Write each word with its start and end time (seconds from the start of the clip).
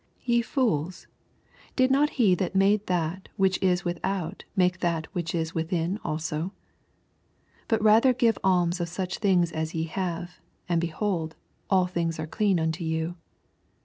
40 0.21 0.25
Ve 0.25 0.41
fools, 0.41 1.07
did 1.75 1.91
not 1.91 2.09
he 2.17 2.33
that 2.33 2.55
made 2.55 2.87
that 2.87 3.29
which 3.35 3.61
is 3.61 3.85
without 3.85 4.43
make 4.55 4.79
that 4.79 5.05
which 5.13 5.35
is 5.35 5.51
wiOiin 5.51 5.99
also? 6.03 6.37
41 6.37 6.51
But 7.67 7.83
rather 7.83 8.11
give 8.11 8.39
alms 8.43 8.79
of 8.79 8.89
such 8.89 9.19
things 9.19 9.51
as 9.51 9.75
ye 9.75 9.83
have, 9.83 10.39
and 10.67 10.81
behold, 10.81 11.35
all 11.69 11.85
things 11.85 12.19
are 12.19 12.25
clean 12.25 12.59
unto 12.59 12.83
you. 12.83 13.13